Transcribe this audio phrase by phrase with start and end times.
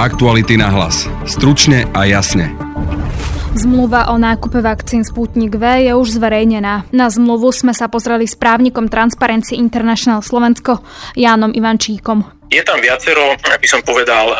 [0.00, 1.04] Aktuality na hlas.
[1.28, 2.56] Stručne a jasne.
[3.52, 6.88] Zmluva o nákupe vakcín Sputnik V je už zverejnená.
[6.88, 10.80] Na zmluvu sme sa pozreli s právnikom Transparency International Slovensko
[11.20, 12.39] Jánom Ivančíkom.
[12.50, 14.36] Je tam viacero, by som povedal, eh,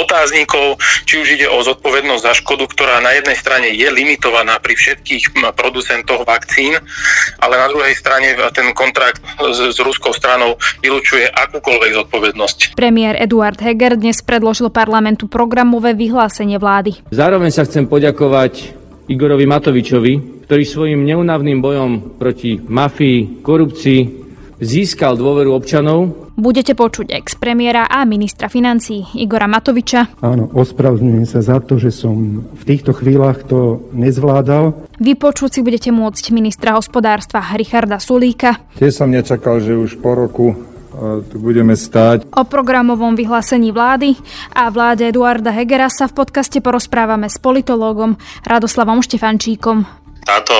[0.00, 4.80] otáznikov, či už ide o zodpovednosť za škodu, ktorá na jednej strane je limitovaná pri
[4.80, 6.80] všetkých producentoch vakcín,
[7.36, 9.20] ale na druhej strane ten kontrakt
[9.52, 12.58] s, s ruskou stranou vylučuje akúkoľvek zodpovednosť.
[12.80, 17.04] Premiér Eduard Heger dnes predložil parlamentu programové vyhlásenie vlády.
[17.12, 18.72] Zároveň sa chcem poďakovať
[19.12, 20.12] Igorovi Matovičovi,
[20.48, 24.00] ktorý svojim neunavným bojom proti mafii, korupcii
[24.60, 30.24] získal dôveru občanov Budete počuť ex-premiéra a ministra financí Igora Matoviča.
[30.24, 34.72] Áno, ospravedlňujem sa za to, že som v týchto chvíľach to nezvládal.
[34.96, 38.56] Vypočuť si budete môcť ministra hospodárstva Richarda Sulíka.
[38.80, 40.56] Tiež som nečakal, že už po roku e,
[41.28, 42.32] tu budeme stáť.
[42.32, 44.16] O programovom vyhlásení vlády
[44.56, 48.16] a vláde Eduarda Hegera sa v podcaste porozprávame s politológom
[48.48, 49.84] Radoslavom Štefančíkom.
[50.24, 50.56] Táto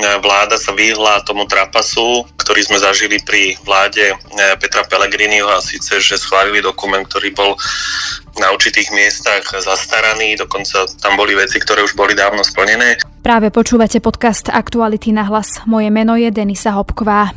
[0.00, 4.16] vláda sa vyhla tomu trapasu, ktorý sme zažili pri vláde e,
[4.56, 7.52] Petra Pellegriniho a síce, že schválili dokument, ktorý bol
[8.40, 12.96] na určitých miestach zastaraný, dokonca tam boli veci, ktoré už boli dávno splnené.
[13.20, 15.60] Práve počúvate podcast Aktuality na hlas.
[15.68, 17.36] Moje meno je Denisa Hopková.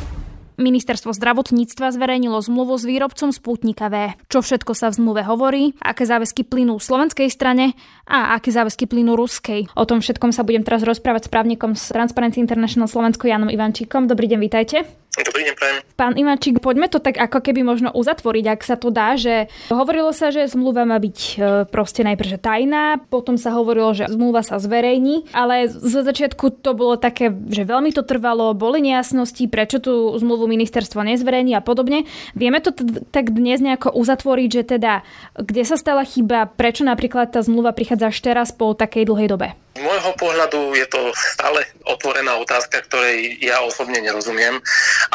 [0.61, 4.15] Ministerstvo zdravotníctva zverejnilo zmluvu s výrobcom Sputnika V.
[4.29, 7.73] Čo všetko sa v zmluve hovorí, aké záväzky plynú slovenskej strane
[8.07, 9.73] a aké záväzky plynú ruskej.
[9.73, 14.05] O tom všetkom sa budem teraz rozprávať s právnikom z Transparency International Slovensko Janom Ivančíkom.
[14.05, 14.77] Dobrý deň, vítajte.
[15.11, 15.77] Dobrý deň, prajem.
[15.99, 20.15] Pán Ivančík, poďme to tak ako keby možno uzatvoriť, ak sa to dá, že hovorilo
[20.15, 21.31] sa, že zmluva má byť e,
[21.67, 26.95] proste najprv tajná, potom sa hovorilo, že zmluva sa zverejní, ale za začiatku to bolo
[26.95, 32.07] také, že veľmi to trvalo, boli nejasnosti, prečo tú zmluvu ministerstvo nezverejní a podobne.
[32.31, 35.03] Vieme to t- tak dnes nejako uzatvoriť, že teda
[35.35, 39.59] kde sa stala chyba, prečo napríklad tá zmluva prichádza až teraz po takej dlhej dobe?
[39.71, 44.59] Z môjho pohľadu je to stále otvorená otázka, ktorej ja osobne nerozumiem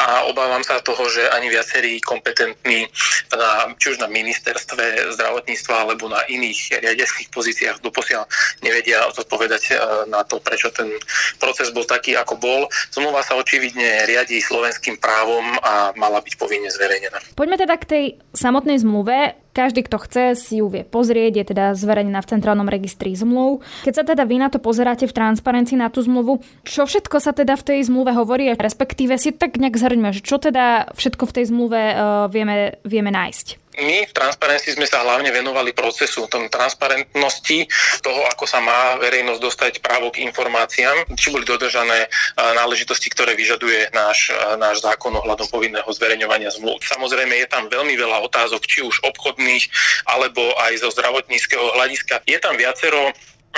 [0.01, 2.89] a obávam sa toho, že ani viacerí kompetentní,
[3.37, 8.25] na, či už na ministerstve zdravotníctva alebo na iných riadeckých pozíciách doposiaľ
[8.65, 9.73] nevedia zodpovedať e,
[10.09, 10.89] na to, prečo ten
[11.37, 12.61] proces bol taký, ako bol.
[12.89, 17.21] Zmluva sa očividne riadi slovenským právom a mala byť povinne zverejnená.
[17.37, 19.37] Poďme teda k tej samotnej zmluve.
[19.57, 23.65] Každý, kto chce, si ju vie pozrieť, je teda zverejnená v Centrálnom registri zmluv.
[23.81, 27.33] Keď sa teda vy na to pozeráte v transparencii na tú zmluvu, čo všetko sa
[27.33, 31.35] teda v tej zmluve hovorí, respektíve si tak nejak zhrňme, že čo teda všetko v
[31.41, 36.49] tej zmluve uh, vieme, vieme nájsť my v Transparency sme sa hlavne venovali procesu tom
[36.49, 37.69] transparentnosti
[38.01, 43.93] toho, ako sa má verejnosť dostať právo k informáciám, či boli dodržané náležitosti, ktoré vyžaduje
[43.93, 46.81] náš, náš zákon ohľadom povinného zverejňovania zmluv.
[46.81, 49.69] Samozrejme je tam veľmi veľa otázok, či už obchodných,
[50.09, 52.25] alebo aj zo zdravotníckého hľadiska.
[52.25, 53.13] Je tam viacero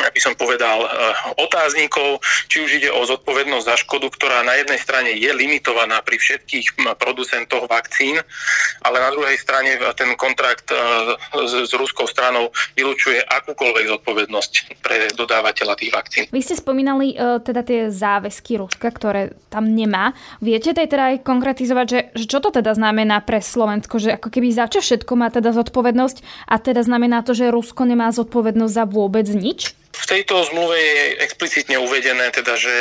[0.08, 0.90] by som povedal, eh,
[1.44, 6.16] otáznikov, či už ide o zodpovednosť za škodu, ktorá na jednej strane je limitovaná pri
[6.16, 8.20] všetkých producentoch vakcín,
[8.84, 10.80] ale na druhej strane ten kontrakt eh,
[11.48, 14.52] s, ruskou stranou vylučuje akúkoľvek zodpovednosť
[14.84, 16.24] pre dodávateľa tých vakcín.
[16.28, 20.12] Vy ste spomínali teda tie záväzky Ruska, ktoré tam nemá.
[20.44, 24.52] Viete teda aj konkretizovať, že, že čo to teda znamená pre Slovensko, že ako keby
[24.52, 28.86] za čo všetko má teda zodpovednosť a teda znamená to, že Rusko nemá zodpovednosť za
[28.90, 29.80] vôbec nič?
[29.90, 32.74] V tejto zmluve je explicitne uvedené, teda, že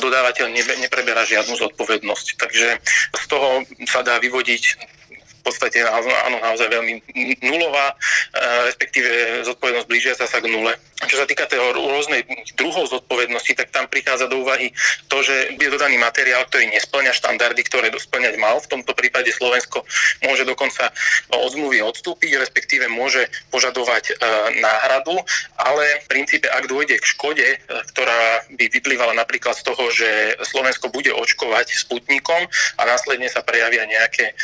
[0.00, 2.26] dodávateľ nepreberá žiadnu zodpovednosť.
[2.36, 2.66] Takže
[3.16, 4.62] z toho sa dá vyvodiť
[5.40, 7.00] v podstate áno, naozaj veľmi
[7.48, 7.94] nulová, e,
[8.68, 10.76] respektíve zodpovednosť blížiaca sa k nule.
[11.08, 12.28] Čo sa týka toho rôznej
[12.60, 14.68] druhov zodpovednosti, tak tam prichádza do úvahy
[15.08, 18.60] to, že je dodaný materiál, ktorý nesplňa štandardy, ktoré splňať mal.
[18.60, 19.80] V tomto prípade Slovensko
[20.28, 20.92] môže dokonca
[21.32, 24.14] od zmluvy odstúpiť, respektíve môže požadovať e,
[24.60, 25.16] náhradu,
[25.56, 27.56] ale v princípe, ak dôjde k škode, e,
[27.96, 32.44] ktorá by vyplývala napríklad z toho, že Slovensko bude očkovať sputnikom
[32.76, 34.34] a následne sa prejavia nejaké e,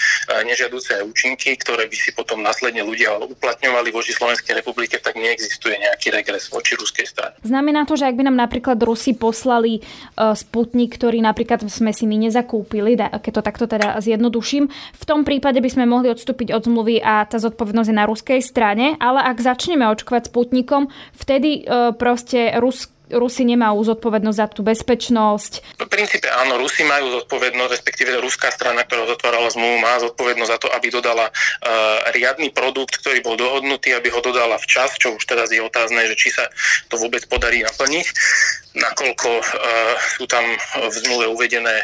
[0.86, 6.14] nežiaduce účinky, ktoré by si potom následne ľudia uplatňovali voči Slovenskej republike, tak neexistuje nejaký
[6.14, 7.34] regres voči ruskej strane.
[7.42, 12.06] Znamená to, že ak by nám napríklad Rusi poslali uh, Sputnik, ktorý napríklad sme si
[12.06, 16.62] my nezakúpili, keď to takto teda zjednoduším, v tom prípade by sme mohli odstúpiť od
[16.66, 21.90] zmluvy a tá zodpovednosť je na ruskej strane, ale ak začneme očkovať Sputnikom, vtedy uh,
[21.96, 25.79] proste Rus, Rusi nemajú zodpovednosť za tú bezpečnosť.
[25.79, 30.58] V princípe áno, Rusi majú zodpovednosť, respektíve ruská strana, ktorá zatvárala zmluvu, má zodpovednosť za
[30.58, 35.23] to, aby dodala uh, riadny produkt, ktorý bol dohodnutý, aby ho dodala včas, čo už
[35.23, 36.50] teraz je otázne, že či sa
[36.91, 38.06] to vôbec podarí naplniť
[38.76, 40.44] nakoľko uh, sú tam
[40.76, 41.81] v zmluve uvedené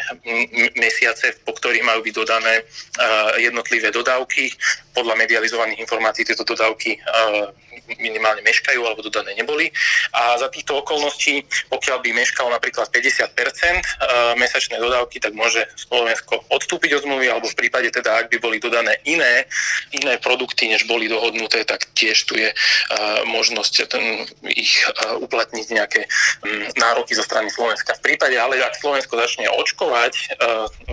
[0.77, 4.53] mesiace, po ktorých majú byť dodané uh, jednotlivé dodávky.
[4.93, 7.49] Podľa medializovaných informácií tieto dodávky uh,
[7.99, 9.69] minimálne meškajú alebo dodané neboli.
[10.15, 17.01] A za týchto okolností, pokiaľ by meškalo napríklad 50% mesačné dodávky, tak môže Slovensko odstúpiť
[17.01, 19.45] od zmluvy, alebo v prípade teda, ak by boli dodané iné,
[19.93, 22.49] iné produkty, než boli dohodnuté, tak tiež tu je
[23.29, 24.05] možnosť ten,
[24.47, 24.85] ich
[25.19, 26.01] uplatniť nejaké
[26.79, 27.97] nároky zo strany Slovenska.
[27.99, 30.39] V prípade ale, ak Slovensko začne očkovať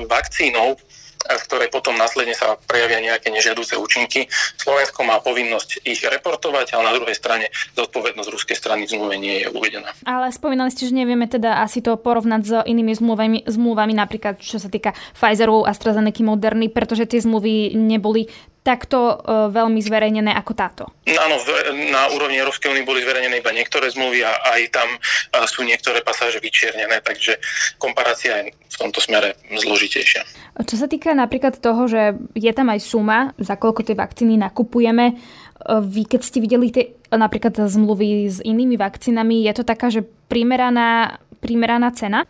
[0.07, 0.79] vakcínou,
[1.19, 4.31] z ktorej potom následne sa prejavia nejaké nežiaduce účinky.
[4.55, 9.43] Slovensko má povinnosť ich reportovať, ale na druhej strane zodpovednosť ruskej strany v zmluve nie
[9.43, 9.91] je uvedená.
[10.07, 14.57] Ale spomínali ste, že nevieme teda asi to porovnať s inými zmluvami, zmluvami napríklad čo
[14.57, 18.31] sa týka Pfizeru, AstraZeneca, Moderny, pretože tie zmluvy neboli
[18.69, 20.83] takto uh, veľmi zverejnené ako táto?
[21.09, 21.41] Áno,
[21.89, 26.05] na úrovni Európskej únie boli zverejnené iba niektoré zmluvy a aj tam uh, sú niektoré
[26.05, 27.41] pasáže vyčiernené, takže
[27.81, 30.21] komparácia je v tomto smere zložitejšia.
[30.61, 35.17] Čo sa týka napríklad toho, že je tam aj suma, za koľko tie vakcíny nakupujeme,
[35.67, 41.19] vy keď ste videli tie napríklad zmluvy s inými vakcínami, je to taká, že primeraná
[41.39, 42.27] primeraná cena?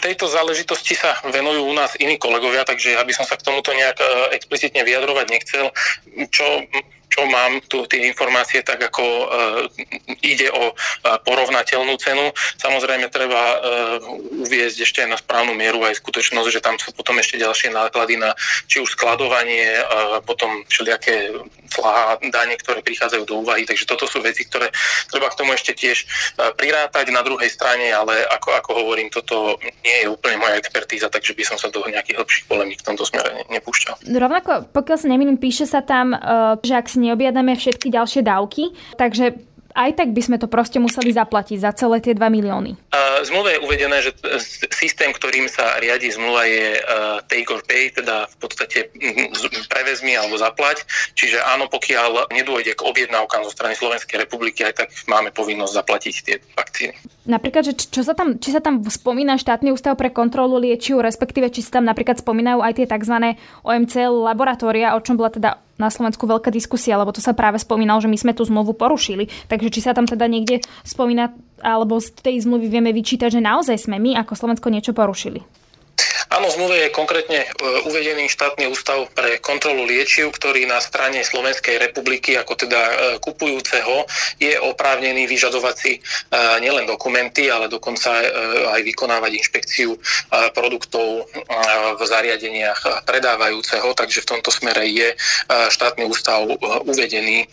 [0.00, 3.70] Tejto záležitosti sa venujú u nás iní kolegovia, takže ja by som sa k tomuto
[3.76, 5.68] nejak e, explicitne vyjadrovať nechcel.
[6.32, 6.64] Čo
[7.10, 9.26] čo mám tu tie informácie, tak ako e,
[10.22, 10.74] ide o e,
[11.26, 12.30] porovnateľnú cenu.
[12.62, 13.56] Samozrejme treba e,
[14.46, 18.30] uviezť ešte na správnu mieru aj skutočnosť, že tam sú potom ešte ďalšie náklady na
[18.70, 19.84] či už skladovanie, e,
[20.22, 21.34] potom všelijaké
[21.70, 23.66] clá, dane, ktoré prichádzajú do úvahy.
[23.66, 24.70] Takže toto sú veci, ktoré
[25.10, 26.06] treba k tomu ešte tiež e,
[26.54, 31.34] prirátať na druhej strane, ale ako, ako hovorím, toto nie je úplne moja expertíza, takže
[31.34, 34.02] by som sa do nejakých hlbších polemík v tomto smere nepúšťal.
[34.06, 36.18] Rovnako, pokiaľ sa nemýlim, píše sa tam, e,
[36.62, 39.40] že ak si neobjednáme všetky ďalšie dávky, takže
[39.74, 42.74] aj tak by sme to proste museli zaplatiť za celé tie 2 milióny.
[42.90, 44.10] V zmluve je uvedené, že
[44.72, 46.82] systém, ktorým sa riadi zmluva je e,
[47.28, 48.78] take or pay, teda v podstate
[49.72, 50.82] prevezmi alebo zaplať.
[51.14, 56.14] Čiže áno, pokiaľ nedôjde k objednávkam zo strany Slovenskej republiky, aj tak máme povinnosť zaplatiť
[56.24, 56.94] tie vakcíny.
[57.28, 61.52] Napríklad, že čo sa tam, či sa tam spomína štátny ústav pre kontrolu liečiv, respektíve
[61.52, 63.16] či sa tam napríklad spomínajú aj tie tzv.
[63.62, 68.04] OMC laboratória, o čom bola teda na Slovensku veľká diskusia, lebo to sa práve spomínalo,
[68.04, 69.32] že my sme tú zmluvu porušili.
[69.48, 71.32] Takže či sa tam teda niekde spomína,
[71.64, 75.59] alebo z tej zmluvy vieme vyčítať, že naozaj sme my ako Slovensko niečo porušili.
[76.30, 77.46] Áno, v zmluve je konkrétne e,
[77.90, 84.06] uvedený štátny ústav pre kontrolu liečiv, ktorý na strane Slovenskej republiky, ako teda e, kupujúceho,
[84.38, 86.00] je oprávnený vyžadovať si e,
[86.62, 88.22] nielen dokumenty, ale dokonca
[88.70, 89.90] aj vykonávať inšpekciu
[90.54, 91.26] produktov
[91.98, 95.14] v zariadeniach predávajúceho, takže v tomto smere je
[95.48, 96.46] štátny ústav
[96.86, 97.46] uvedený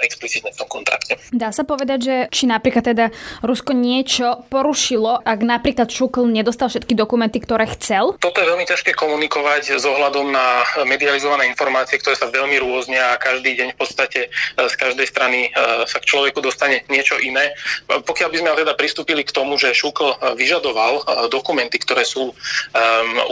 [0.00, 1.18] explicitne v tom kontrakte.
[1.32, 3.06] Dá sa povedať, že či napríklad teda
[3.42, 8.18] Rusko niečo porušilo, ak napríklad Šukl nedostal všetky dokumenty, ktoré chcel, chcel?
[8.22, 13.20] Toto je veľmi ťažké komunikovať s ohľadom na medializované informácie, ktoré sa veľmi rôznia a
[13.20, 15.50] každý deň v podstate e, z každej strany e,
[15.86, 17.54] sa k človeku dostane niečo iné.
[17.88, 22.34] Pokiaľ by sme teda pristúpili k tomu, že Šukl e, vyžadoval dokumenty, ktoré sú um,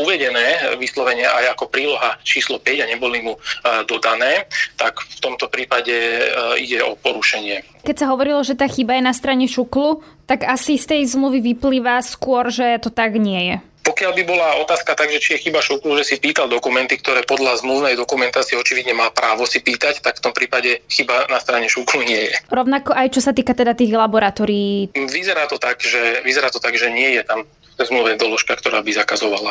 [0.01, 3.35] uvedené vyslovene aj ako príloha číslo 5 a neboli mu
[3.87, 5.95] dodané, tak v tomto prípade
[6.59, 7.85] ide o porušenie.
[7.85, 11.55] Keď sa hovorilo, že tá chyba je na strane Šuklu, tak asi z tej zmluvy
[11.55, 13.57] vyplýva skôr, že to tak nie je.
[13.85, 17.21] Pokiaľ by bola otázka tak, že či je chyba šuklu, že si pýtal dokumenty, ktoré
[17.29, 21.69] podľa zmluvnej dokumentácie očividne má právo si pýtať, tak v tom prípade chyba na strane
[21.69, 22.35] šuklu nie je.
[22.49, 24.97] Rovnako aj čo sa týka teda tých laboratórií.
[24.97, 27.45] Vyzerá to tak, že, vyzerá to tak, že nie je tam
[27.83, 29.51] zmluve doložka, ktorá by zakazovala,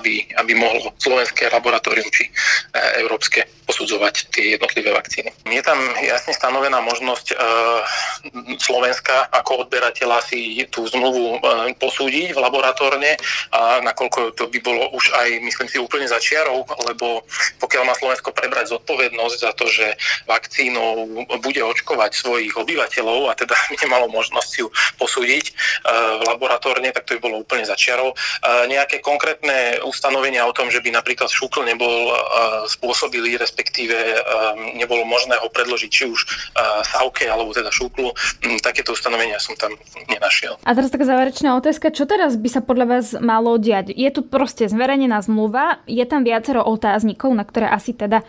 [0.00, 2.30] aby, aby mohlo slovenské laboratórium či e,
[3.02, 5.30] európske posudzovať tie jednotlivé vakcíny.
[5.46, 7.34] Je tam jasne stanovená možnosť e,
[8.58, 13.14] Slovenska ako odberateľa si tú zmluvu e, posúdiť v laboratórne
[13.54, 17.22] a nakoľko to by bolo už aj, myslím si, úplne začiarov, lebo
[17.62, 19.94] pokiaľ má Slovensko prebrať zodpovednosť za to, že
[20.26, 21.06] vakcínou
[21.40, 24.66] bude očkovať svojich obyvateľov a teda nemalo možnosť ju
[24.98, 25.44] posúdiť
[26.20, 28.16] v laboratórne, tak to by bolo úplne úplne začiarov.
[28.72, 32.16] Nejaké konkrétne ustanovenia o tom, že by napríklad šúkl nebol
[32.64, 33.94] spôsobili, respektíve
[34.80, 36.20] nebolo možné ho predložiť či už
[36.88, 38.16] Sauke alebo teda šúklu,
[38.64, 39.76] takéto ustanovenia som tam
[40.08, 40.56] nenašiel.
[40.64, 43.92] A teraz taká záverečná otázka, čo teraz by sa podľa vás malo diať?
[43.92, 48.24] Je tu proste zverejnená zmluva, je tam viacero otáznikov, na ktoré asi teda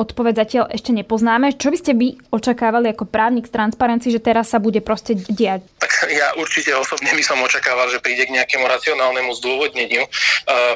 [0.00, 1.52] odpoveď zatiaľ ešte nepoznáme.
[1.60, 5.60] Čo by ste vy očakávali ako právnik z transparenci, že teraz sa bude proste diať?
[5.76, 10.08] Tak ja určite osobne by som očakával, že príde k nejakému racionálnemu zdôvodneniu,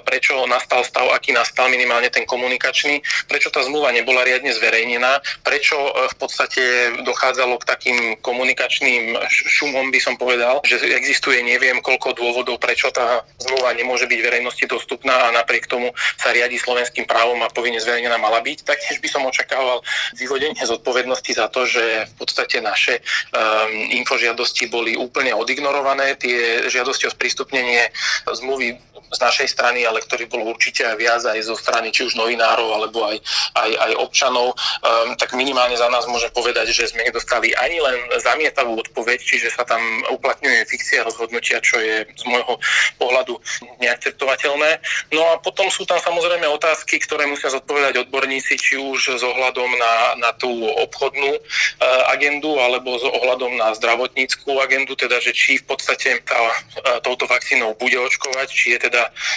[0.04, 5.78] prečo nastal stav, aký nastal minimálne ten komunikačný, prečo tá zmluva nebola riadne zverejnená, prečo
[5.78, 6.62] e, v podstate
[7.06, 13.24] dochádzalo k takým komunikačným šumom, by som povedal, že existuje neviem koľko dôvodov, prečo tá
[13.40, 18.20] zmluva nemôže byť verejnosti dostupná a napriek tomu sa riadi slovenským právom a povinne zverejnená
[18.20, 18.66] mala byť.
[18.66, 19.78] Taktiež by som očakával
[20.18, 26.18] vyvodenie zodpovednosti za to, že v podstate naše um, infožiadosti boli úplne odignorované.
[26.18, 27.94] Tie žiadosti o sprístupnenie
[28.26, 28.74] zmluvy
[29.14, 32.68] z našej strany, ale ktorý bol určite aj viac aj zo strany či už novinárov
[32.74, 33.16] alebo aj,
[33.54, 37.96] aj, aj občanov, um, tak minimálne za nás môžem povedať, že sme nedostali ani len
[38.20, 39.80] zamietavú odpoveď, čiže sa tam
[40.10, 42.58] uplatňuje fikcia rozhodnutia, čo je z môjho
[42.98, 43.38] pohľadu
[43.78, 44.70] neakceptovateľné.
[45.14, 49.70] No a potom sú tam samozrejme otázky, ktoré musia zodpovedať odborníci, či už s ohľadom
[49.78, 50.50] na, na tú
[50.90, 56.38] obchodnú uh, agendu alebo s ohľadom na zdravotníckú agendu, teda že či v podstate tá,
[56.38, 58.93] uh, touto vakcínou bude očkovať, či je teda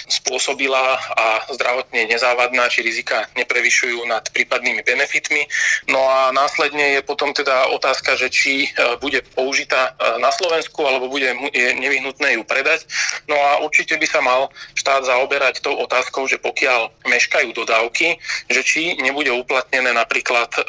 [0.08, 5.46] spôsobila a zdravotne nezávadná, či rizika neprevyšujú nad prípadnými benefitmi.
[5.88, 10.84] No a následne je potom teda otázka, že či e, bude použitá e, na Slovensku
[10.84, 12.84] alebo bude nevyhnutné ju predať.
[13.26, 18.20] No a určite by sa mal štát zaoberať tou otázkou, že pokiaľ meškajú dodávky,
[18.52, 20.60] že či nebude uplatnené napríklad e,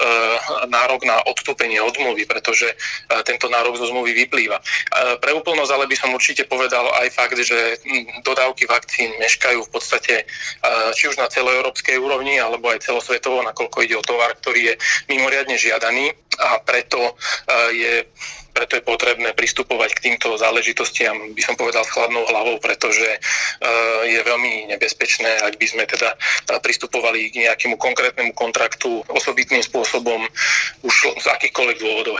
[0.71, 2.75] nárok na odstúpenie od zmluvy, pretože e,
[3.27, 4.57] tento nárok zo zmluvy vyplýva.
[4.57, 4.63] E,
[5.19, 7.79] pre úplnosť ale by som určite povedal aj fakt, že
[8.23, 10.23] dodávky vakcín vakcín meškajú v podstate
[10.95, 14.73] či už na celoeurópskej úrovni alebo aj celosvetovo, nakoľko ide o tovar, ktorý je
[15.11, 17.19] mimoriadne žiadaný a preto
[17.75, 18.07] je
[18.49, 23.07] preto je potrebné pristupovať k týmto záležitostiam, by som povedal, s chladnou hlavou, pretože
[24.03, 26.17] je veľmi nebezpečné, ak by sme teda
[26.59, 30.27] pristupovali k nejakému konkrétnemu kontraktu osobitným spôsobom
[30.83, 32.19] už z akýchkoľvek dôvodov.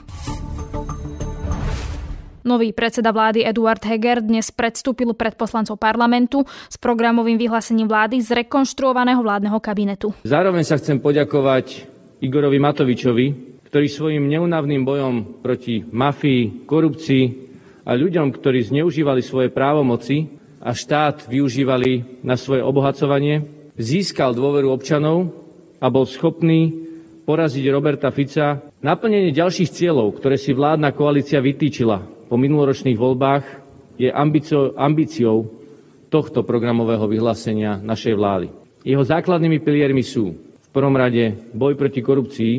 [2.40, 8.32] Nový predseda vlády Eduard Heger dnes predstúpil pred poslancov parlamentu s programovým vyhlásením vlády z
[8.32, 10.16] rekonštruovaného vládneho kabinetu.
[10.24, 11.84] Zároveň sa chcem poďakovať
[12.24, 13.26] Igorovi Matovičovi,
[13.68, 17.24] ktorý svojim neunavným bojom proti mafii, korupcii
[17.84, 20.32] a ľuďom, ktorí zneužívali svoje právomoci
[20.64, 23.44] a štát využívali na svoje obohacovanie,
[23.76, 25.28] získal dôveru občanov
[25.76, 26.72] a bol schopný
[27.28, 33.44] poraziť Roberta Fica naplnenie ďalších cieľov, ktoré si vládna koalícia vytýčila po minuloročných voľbách
[33.98, 35.50] je ambíciou, ambíciou
[36.06, 38.48] tohto programového vyhlásenia našej vlády.
[38.86, 42.54] Jeho základnými piliermi sú v prvom rade boj proti korupcii,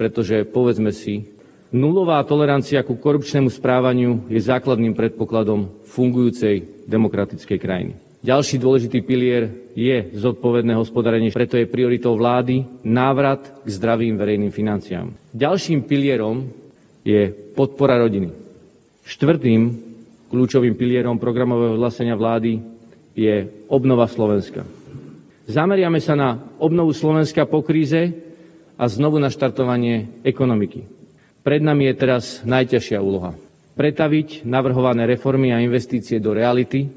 [0.00, 1.28] pretože, povedzme si,
[1.68, 7.92] nulová tolerancia ku korupčnému správaniu je základným predpokladom fungujúcej demokratickej krajiny.
[8.18, 15.14] Ďalší dôležitý pilier je zodpovedné hospodárenie, preto je prioritou vlády návrat k zdravým verejným financiám.
[15.30, 16.50] Ďalším pilierom
[17.06, 18.47] je podpora rodiny.
[19.08, 19.72] Štvrtým
[20.28, 22.60] kľúčovým pilierom programového vyhlásenia vlády
[23.16, 24.68] je obnova Slovenska.
[25.48, 28.12] Zameriame sa na obnovu Slovenska po kríze
[28.76, 30.84] a znovu na štartovanie ekonomiky.
[31.40, 33.32] Pred nami je teraz najťažšia úloha.
[33.80, 36.92] Pretaviť navrhované reformy a investície do reality,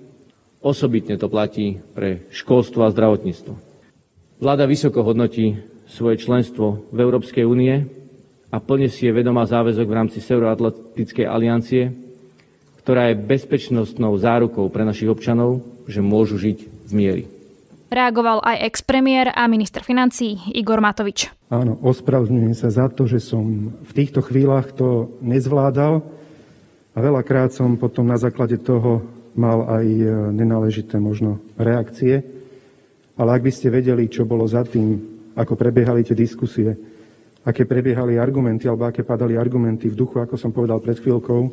[0.59, 3.53] osobitne to platí pre školstvo a zdravotníctvo.
[4.43, 8.00] Vláda vysoko hodnotí svoje členstvo v Európskej únie
[8.51, 11.95] a plne si je vedomá záväzok v rámci Severoatlantickej aliancie,
[12.83, 17.23] ktorá je bezpečnostnou zárukou pre našich občanov, že môžu žiť v miery.
[17.91, 21.27] Reagoval aj ex-premiér a minister financí Igor Matovič.
[21.51, 25.99] Áno, ospravedlňujem sa za to, že som v týchto chvíľach to nezvládal
[26.95, 29.03] a veľakrát som potom na základe toho
[29.35, 32.23] mal aj e, nenáležité možno reakcie.
[33.15, 34.95] Ale ak by ste vedeli, čo bolo za tým,
[35.35, 36.75] ako prebiehali tie diskusie,
[37.41, 41.49] aké prebiehali argumenty, alebo aké padali argumenty v duchu, ako som povedal pred chvíľkou,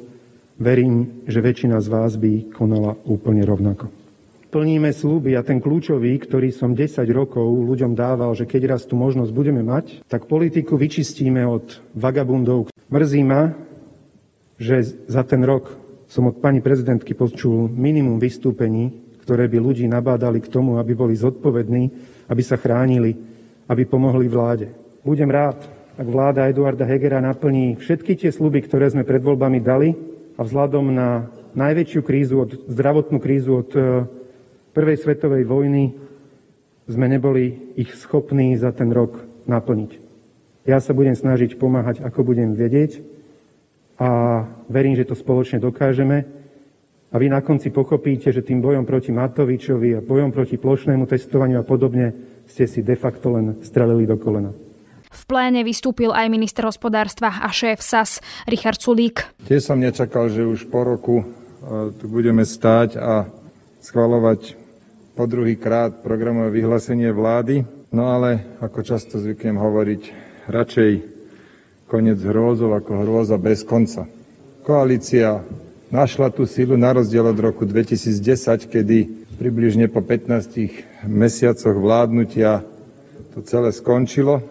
[0.61, 3.89] verím, že väčšina z vás by konala úplne rovnako.
[4.49, 8.97] Plníme slúby a ten kľúčový, ktorý som 10 rokov ľuďom dával, že keď raz tú
[8.97, 12.73] možnosť budeme mať, tak politiku vyčistíme od vagabundov.
[12.89, 13.53] Mrzí ma,
[14.57, 15.69] že za ten rok
[16.09, 18.89] som od pani prezidentky počul minimum vystúpení,
[19.21, 21.93] ktoré by ľudí nabádali k tomu, aby boli zodpovední,
[22.33, 23.13] aby sa chránili,
[23.69, 24.73] aby pomohli vláde.
[25.05, 25.61] Budem rád,
[25.99, 29.99] ak vláda Eduarda Hegera naplní všetky tie sluby, ktoré sme pred voľbami dali
[30.39, 31.27] a vzhľadom na
[31.59, 34.07] najväčšiu krízu, od, zdravotnú krízu od e,
[34.79, 35.99] prvej svetovej vojny
[36.87, 39.19] sme neboli ich schopní za ten rok
[39.51, 39.99] naplniť.
[40.71, 43.03] Ja sa budem snažiť pomáhať, ako budem vedieť
[43.99, 46.31] a verím, že to spoločne dokážeme.
[47.11, 51.59] A vy na konci pochopíte, že tým bojom proti Matovičovi a bojom proti plošnému testovaniu
[51.59, 52.15] a podobne
[52.47, 54.68] ste si de facto len strelili do kolena.
[55.09, 59.25] V pléne vystúpil aj minister hospodárstva a šéf SAS Richard Sulík.
[59.49, 61.25] Tiež som nečakal, že už po roku e,
[61.97, 63.27] tu budeme stáť a
[63.81, 64.55] schvalovať
[65.17, 67.67] po druhý krát programové vyhlásenie vlády.
[67.91, 70.03] No ale, ako často zvyknem hovoriť,
[70.47, 70.93] radšej
[71.89, 74.05] koniec hrôzov ako hrôza bez konca.
[74.63, 75.41] Koalícia
[75.89, 78.99] našla tú silu na rozdiel od roku 2010, kedy
[79.41, 82.61] približne po 15 mesiacoch vládnutia
[83.33, 84.45] to celé skončilo.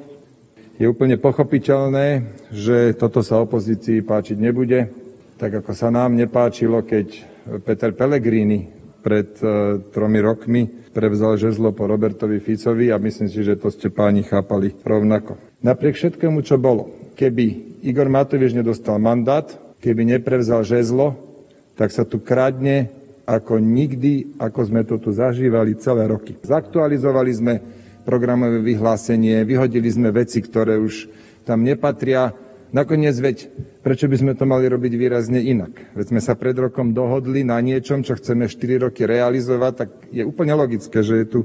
[0.78, 4.94] Je úplne pochopiteľné, že toto sa opozícii páčiť nebude,
[5.42, 7.18] tak ako sa nám nepáčilo, keď
[7.66, 8.70] Peter Pellegrini
[9.02, 13.90] pred uh, tromi rokmi prevzal žezlo po Robertovi Ficovi a myslím si, že to ste
[13.90, 15.42] páni chápali rovnako.
[15.66, 19.50] Napriek všetkému, čo bolo, keby Igor Matovič nedostal mandát,
[19.82, 21.18] keby neprevzal žezlo,
[21.74, 22.94] tak sa tu kradne
[23.26, 26.38] ako nikdy, ako sme to tu zažívali celé roky.
[26.46, 27.54] Zaktualizovali sme
[28.08, 31.12] programové vyhlásenie, vyhodili sme veci, ktoré už
[31.44, 32.32] tam nepatria,
[32.68, 33.48] Nakoniec veď,
[33.80, 35.96] prečo by sme to mali robiť výrazne inak?
[35.96, 40.28] Veď sme sa pred rokom dohodli na niečom, čo chceme 4 roky realizovať, tak je
[40.28, 41.40] úplne logické, že je tu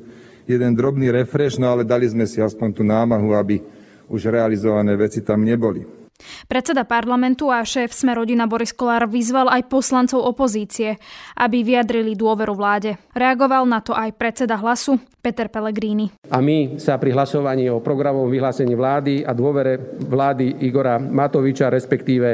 [0.50, 3.62] jeden drobný refresh, no ale dali sme si aspoň tú námahu, aby
[4.11, 6.01] už realizované veci tam neboli.
[6.47, 10.97] Predseda parlamentu a šéf Sme rodina Boris Kolár vyzval aj poslancov opozície,
[11.38, 12.99] aby vyjadrili dôveru vláde.
[13.12, 16.11] Reagoval na to aj predseda hlasu Peter Pellegrini.
[16.35, 22.29] A my sa pri hlasovaní o programovom vyhlásení vlády a dôvere vlády Igora Matoviča, respektíve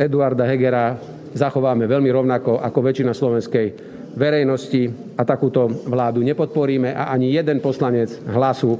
[0.00, 0.96] Eduarda Hegera,
[1.36, 3.66] zachováme veľmi rovnako ako väčšina slovenskej
[4.16, 8.74] verejnosti a takúto vládu nepodporíme a ani jeden poslanec hlasu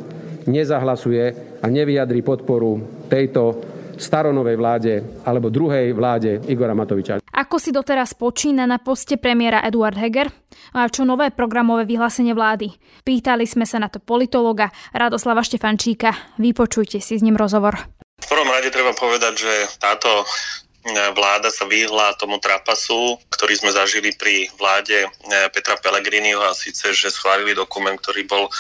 [0.48, 1.24] nezahlasuje
[1.60, 3.69] a nevyjadri podporu tejto
[4.00, 4.92] staronovej vláde
[5.28, 7.20] alebo druhej vláde Igora Matoviča.
[7.20, 10.32] Ako si doteraz počína na poste premiéra Eduard Heger?
[10.74, 12.72] A čo nové programové vyhlásenie vlády?
[13.04, 16.40] Pýtali sme sa na to politologa Radoslava Štefančíka.
[16.40, 17.76] Vypočujte si s ním rozhovor.
[18.20, 20.24] V prvom rade treba povedať, že táto e,
[21.16, 25.08] vláda sa vyhla tomu trapasu, ktorý sme zažili pri vláde e,
[25.48, 28.52] Petra Pellegriniho a síce, že schválili dokument, ktorý bol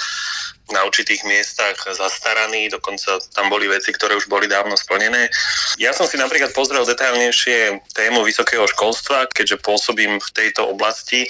[0.70, 5.30] na určitých miestach zastaraný, dokonca tam boli veci, ktoré už boli dávno splnené.
[5.76, 11.26] Ja som si napríklad pozrel detailnejšie tému vysokého školstva, keďže pôsobím v tejto oblasti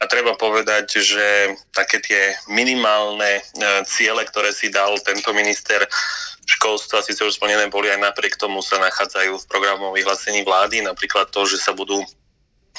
[0.00, 3.42] a treba povedať, že také tie minimálne e,
[3.88, 5.86] ciele, ktoré si dal tento minister
[6.44, 11.32] školstva, síce už splnené boli aj napriek tomu sa nachádzajú v programovom vyhlásení vlády, napríklad
[11.32, 12.04] to, že sa budú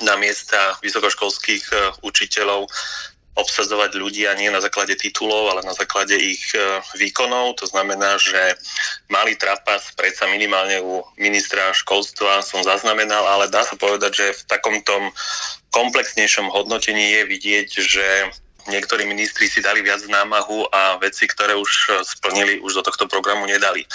[0.03, 2.67] na miesta vysokoškolských e, učiteľov
[3.35, 7.59] obsadzovať ľudia nie na základe titulov, ale na základe ich e, výkonov.
[7.59, 8.55] To znamená, že
[9.11, 14.41] malý trapas predsa minimálne u ministra školstva som zaznamenal, ale dá sa povedať, že v
[14.47, 14.93] takomto
[15.75, 18.07] komplexnejšom hodnotení je vidieť, že
[18.67, 23.45] niektorí ministri si dali viac námahu a veci, ktoré už splnili, už do tohto programu
[23.45, 23.85] nedali.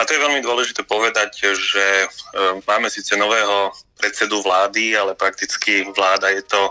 [0.00, 2.06] A to je veľmi dôležité povedať, že e,
[2.64, 6.70] máme síce nového predsedu vlády, ale prakticky vláda je to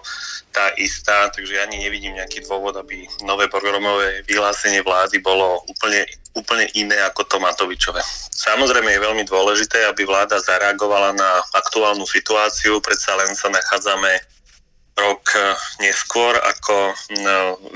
[0.56, 6.08] tá istá, takže ja ani nevidím nejaký dôvod, aby nové programové vyhlásenie vlády bolo úplne,
[6.34, 8.02] úplne iné ako to Matovičové.
[8.32, 14.37] Samozrejme je veľmi dôležité, aby vláda zareagovala na aktuálnu situáciu, predsa len sa nachádzame
[14.98, 15.30] rok
[15.78, 16.94] neskôr, ako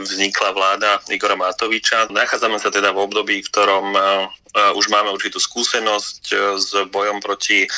[0.01, 2.09] vznikla vláda Igora Matoviča.
[2.09, 3.93] Nachádzame sa teda v období, v ktorom
[4.51, 6.23] už máme určitú skúsenosť
[6.59, 7.69] s bojom proti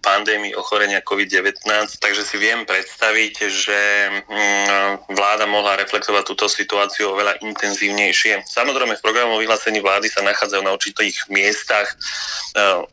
[0.00, 1.64] pandémii ochorenia COVID-19,
[2.00, 3.80] takže si viem predstaviť, že
[4.26, 8.48] mm, vláda mohla reflektovať túto situáciu oveľa intenzívnejšie.
[8.48, 11.96] Samozrejme, v programu vyhlásení vlády sa nachádzajú na určitých miestach e,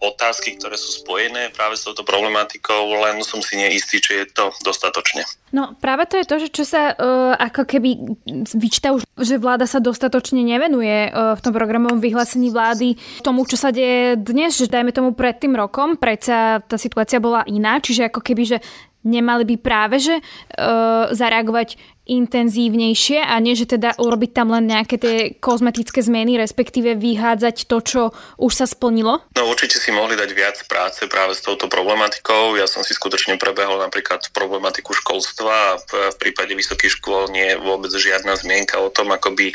[0.03, 4.51] otázky, ktoré sú spojené práve s touto problematikou, len som si neistý, či je to
[4.61, 5.25] dostatočne.
[5.47, 8.19] No práve to je to, že čo sa uh, ako keby
[8.51, 13.55] vyčíta už, že vláda sa dostatočne nevenuje uh, v tom programovom vyhlásení vlády tomu, čo
[13.55, 18.09] sa deje dnes, že dajme tomu pred tým rokom, predsa tá situácia bola iná, čiže
[18.09, 18.57] ako keby, že
[19.05, 24.95] nemali by práve že uh, zareagovať intenzívnejšie a nie, že teda urobiť tam len nejaké
[24.95, 28.01] tie kozmetické zmeny, respektíve vyhádzať to, čo
[28.39, 29.27] už sa splnilo?
[29.35, 32.55] No určite si mohli dať viac práce práve s touto problematikou.
[32.55, 37.61] Ja som si skutočne prebehol napríklad problematiku školstva a v, prípade vysokých škôl nie je
[37.61, 39.51] vôbec žiadna zmienka o tom, ako by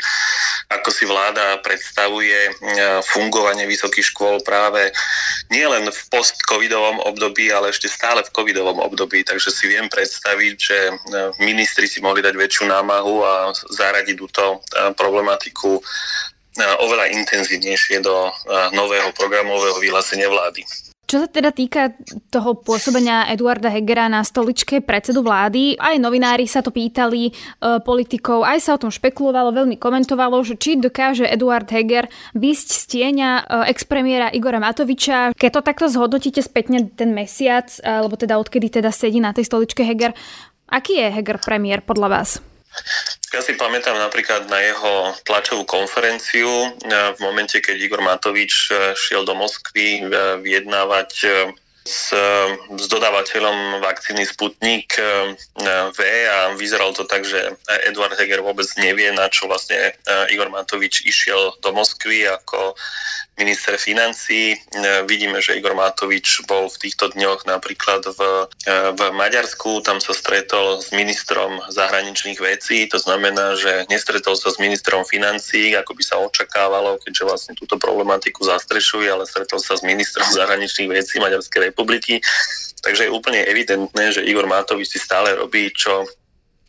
[0.71, 2.51] ako si vláda predstavuje e,
[3.05, 4.89] fungovanie vysokých škôl práve
[5.53, 9.21] nielen v post-covidovom období, ale ešte stále v covidovom období.
[9.21, 10.93] Takže si viem predstaviť, že e,
[11.43, 15.81] ministri si mohli dať väčšiu námahu a zaradiť túto e, problematiku e,
[16.83, 18.31] oveľa intenzívnejšie do e,
[18.75, 20.67] nového programového vyhlásenia vlády.
[21.13, 21.93] Čo sa teda týka
[22.33, 27.31] toho pôsobenia Eduarda Hegera na stoličke predsedu vlády, aj novinári sa to pýtali, e,
[27.85, 32.83] politikov, aj sa o tom špekulovalo, veľmi komentovalo, že či dokáže Eduard Heger vysť z
[32.97, 35.37] tieňa e, expremiéra Igora Matoviča.
[35.37, 39.85] Keď to takto zhodnotíte spätne ten mesiac, alebo teda odkedy teda sedí na tej stoličke
[39.85, 40.17] Heger,
[40.73, 42.29] aký je Heger premiér podľa vás?
[43.33, 46.69] Ja si pamätám napríklad na jeho tlačovú konferenciu e,
[47.13, 50.03] v momente, keď Igor Matovič e, šiel do Moskvy e,
[50.41, 51.11] vyjednávať
[51.83, 52.15] s,
[52.79, 54.95] s dodávateľom vakcíny Sputnik
[55.91, 55.99] V
[56.31, 59.91] a vyzeralo to tak, že Eduard Heger vôbec nevie, na čo vlastne
[60.31, 62.79] Igor Matovič išiel do Moskvy ako
[63.37, 64.53] minister financí.
[64.53, 64.57] E,
[65.09, 68.21] vidíme, že Igor Matovič bol v týchto dňoch napríklad v,
[68.69, 74.53] e, v Maďarsku, tam sa stretol s ministrom zahraničných vecí, to znamená, že nestretol sa
[74.53, 79.73] s ministrom financí, ako by sa očakávalo, keďže vlastne túto problematiku zastrešuje, ale stretol sa
[79.73, 82.21] s ministrom zahraničných vecí Maďarskej republiky.
[82.83, 86.03] Takže je úplne evidentné, že Igor Matovič si stále robí, čo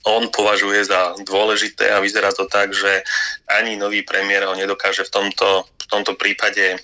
[0.04, 3.04] on považuje za dôležité a vyzerá to tak, že
[3.48, 6.78] ani nový premiér ho nedokáže v tomto v tomto prípade e,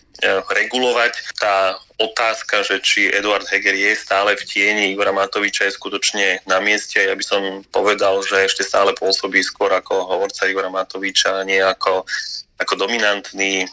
[0.53, 1.13] regulovať.
[1.41, 6.61] Tá otázka, že či Eduard Heger je stále v tieni Igora Matoviča je skutočne na
[6.61, 7.01] mieste.
[7.01, 12.05] Ja by som povedal, že ešte stále pôsobí skôr ako hovorca Igora Matoviča, nie ako
[12.61, 13.65] ako dominantný,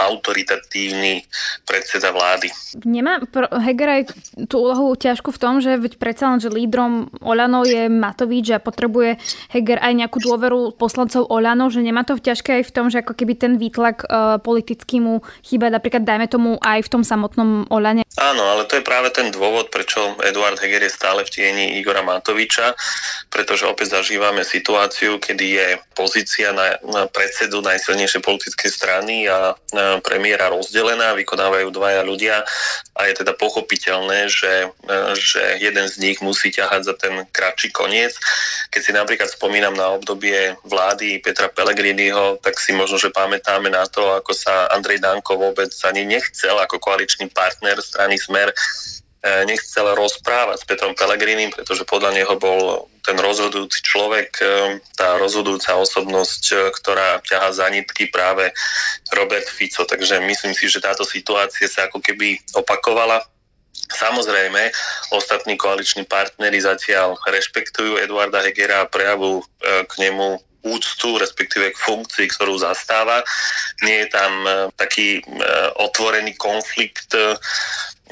[0.00, 1.20] autoritatívny
[1.68, 2.48] predseda vlády.
[2.88, 3.20] Nemá
[3.60, 4.02] Heger aj
[4.48, 8.64] tú úlohu ťažku v tom, že veď predsa len, že lídrom Olano je Matovič a
[8.64, 9.20] potrebuje
[9.52, 13.12] Heger aj nejakú dôveru poslancov Olano, že nemá to ťažké aj v tom, že ako
[13.12, 18.08] keby ten výtlak uh, politický mu chýba napríklad dajme tomu aj v tom samotnom Olane.
[18.16, 22.00] Áno, ale to je práve ten dôvod, prečo Eduard Heger je stále v tieni Igora
[22.00, 22.72] Matoviča,
[23.28, 29.58] pretože opäť zažívame situáciu, kedy je pozícia na, na predsedu najsilnejšej politické strany a
[30.00, 32.46] premiéra rozdelená, vykonávajú dvaja ľudia
[32.94, 37.74] a je teda pochopiteľné, že, e, že jeden z nich musí ťahať za ten kratší
[37.74, 38.14] koniec.
[38.70, 43.84] Keď si napríklad spomínam na obdobie vlády Petra Pellegriniho, tak si možno, že pamätáme na
[43.90, 49.94] to, ako sa Andrej Danko vôbec ani nechcel ako koaličný partner strany Smer E, nechcel
[49.94, 54.46] rozprávať s Petrom Pelegrinim, pretože podľa neho bol ten rozhodujúci človek, e,
[54.94, 58.50] tá rozhodujúca osobnosť, e, ktorá ťaha za nitky práve
[59.14, 59.86] Robert Fico.
[59.86, 63.22] Takže myslím si, že táto situácia sa ako keby opakovala.
[63.92, 64.72] Samozrejme,
[65.14, 72.26] ostatní koaliční partnery zatiaľ rešpektujú Eduarda Hegera a prejavu k nemu úctu, respektíve k funkcii,
[72.30, 73.26] ktorú zastáva.
[73.82, 74.32] Nie je tam
[74.78, 75.20] taký
[75.76, 77.10] otvorený konflikt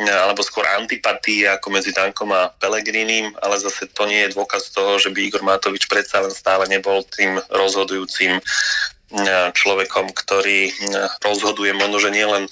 [0.08, 4.96] alebo skôr antipatia ako medzi Dankom a Pelegrinim, ale zase to nie je dôkaz toho,
[4.96, 8.40] že by Igor Matovič predsa len stále nebol tým rozhodujúcim
[9.52, 10.70] človekom, ktorý
[11.20, 12.46] rozhoduje možno, že nielen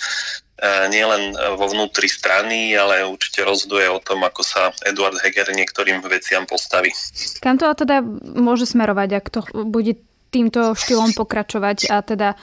[0.90, 6.50] nielen vo vnútri strany, ale určite rozhoduje o tom, ako sa Eduard Heger niektorým veciam
[6.50, 6.90] postaví.
[7.38, 8.02] Kam to teda
[8.34, 10.02] môže smerovať, ak to bude
[10.34, 12.34] týmto štýlom pokračovať a teda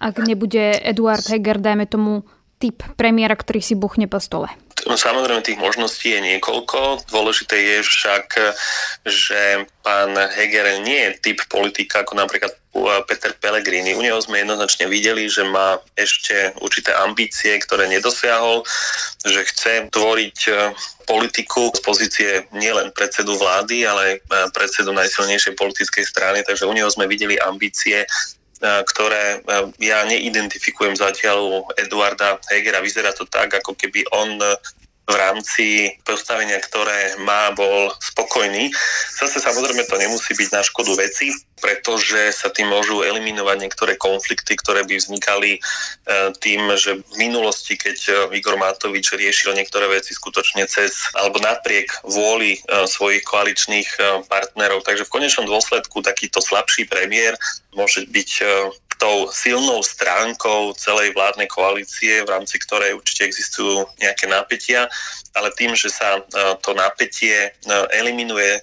[0.00, 2.24] ak nebude Eduard Heger, dajme tomu,
[2.60, 4.52] typ premiéra, ktorý si buchne po stole?
[4.80, 7.04] Samozrejme, tých možností je niekoľko.
[7.12, 8.26] Dôležité je však,
[9.04, 12.52] že pán Heger nie je typ politika ako napríklad
[13.04, 13.98] Peter Pellegrini.
[13.98, 18.62] U neho sme jednoznačne videli, že má ešte určité ambície, ktoré nedosiahol,
[19.26, 20.52] že chce tvoriť e,
[21.02, 26.86] politiku z pozície nielen predsedu vlády, ale aj predsedu najsilnejšej politickej strany, takže u neho
[26.88, 28.06] sme videli ambície
[28.60, 32.84] ktoré e, ja neidentifikujem zatiaľ u Eduarda Hegera.
[32.84, 34.36] Vyzerá to tak, ako keby on
[35.10, 35.66] v rámci
[36.06, 38.70] postavenia, ktoré má, bol spokojný.
[39.18, 44.56] Zase samozrejme to nemusí byť na škodu veci, pretože sa tým môžu eliminovať niektoré konflikty,
[44.56, 45.60] ktoré by vznikali e,
[46.40, 52.62] tým, že v minulosti, keď Igor Matovič riešil niektoré veci skutočne cez alebo napriek vôli
[52.88, 54.86] svojich koaličných partnerov.
[54.86, 57.36] Takže v konečnom dôsledku takýto slabší premiér
[57.76, 58.44] môže byť e,
[59.00, 64.92] tou silnou stránkou celej vládnej koalície, v rámci ktorej určite existujú nejaké napätia,
[65.32, 66.22] ale tým, že sa e,
[66.60, 67.50] to napätie e,
[67.96, 68.60] eliminuje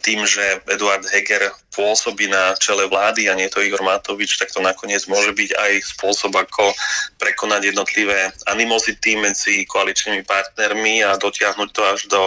[0.00, 4.58] tým, že Eduard Heger pôsobí na čele vlády a nie to Igor Matovič, tak to
[4.64, 6.72] nakoniec môže byť aj spôsob, ako
[7.20, 12.22] prekonať jednotlivé animozity medzi koaličnými partnermi a dotiahnuť to až do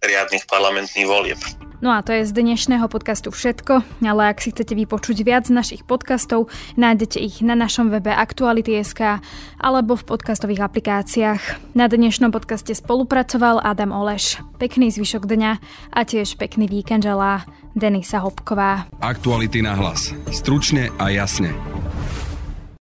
[0.00, 1.40] riadnych parlamentných volieb.
[1.84, 5.84] No a to je z dnešného podcastu všetko, ale ak si chcete vypočuť viac našich
[5.84, 6.48] podcastov,
[6.80, 9.20] nájdete ich na našom webe Aktuality.sk
[9.60, 11.76] alebo v podcastových aplikáciách.
[11.76, 14.40] Na dnešnom podcaste spolupracoval Adam Oleš.
[14.56, 15.52] Pekný zvyšok dňa
[15.92, 17.44] a tiež pekný víkend želá
[17.76, 18.88] Denisa Hopková.
[19.04, 20.16] Aktuality na hlas.
[20.32, 21.52] Stručne a jasne.